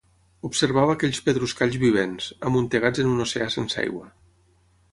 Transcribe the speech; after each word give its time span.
Observava 0.47 0.93
aquells 0.97 1.19
pedruscalls 1.27 1.77
vivents, 1.83 2.29
amuntegats 2.51 3.03
en 3.05 3.13
un 3.13 3.25
oceà 3.27 3.51
sense 3.57 3.81
aigua. 3.87 4.09